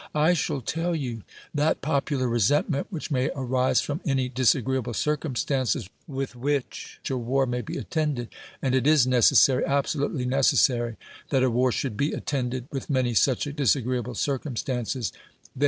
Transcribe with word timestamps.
I 0.15 0.33
shall 0.33 0.61
tell 0.61 0.95
you. 0.95 1.21
That 1.53 1.83
popular 1.83 2.27
resentment 2.27 2.87
which 2.89 3.11
may 3.11 3.29
arise 3.35 3.81
from 3.81 4.01
any 4.03 4.29
disagreeable 4.29 4.95
circumstances 4.95 5.91
with 6.07 6.35
which 6.35 6.99
a 7.07 7.15
war 7.17 7.45
may 7.45 7.61
be 7.61 7.77
attended 7.77 8.29
(and 8.63 8.73
it 8.73 8.87
is 8.87 9.05
necessary, 9.05 9.63
absolutely 9.63 10.25
necessary 10.25 10.95
that 11.29 11.43
a 11.43 11.51
war 11.51 11.71
should 11.71 11.97
be 11.97 12.13
attended 12.13 12.65
with 12.71 12.89
many 12.89 13.13
such 13.13 13.43
disagreeable 13.55 14.15
circumstances) 14.15 15.11
they 15.55 15.59
v.' 15.59 15.59